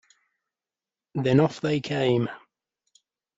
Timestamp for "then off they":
1.13-1.79